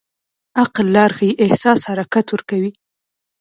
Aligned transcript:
عقل 0.61 0.85
لار 0.95 1.11
ښيي، 1.17 1.39
احساس 1.45 1.79
حرکت 1.89 2.25
ورکوي. 2.29 2.71